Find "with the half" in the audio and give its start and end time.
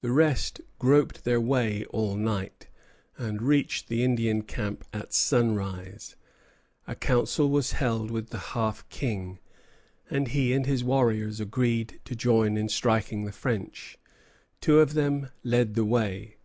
8.10-8.88